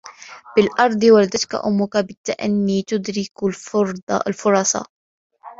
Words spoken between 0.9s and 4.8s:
ولدتك أمك بالتأني تُدْرَكُ الفُرَصُ